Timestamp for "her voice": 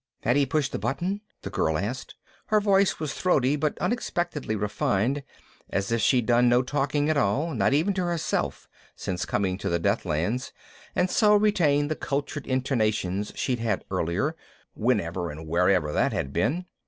2.47-2.99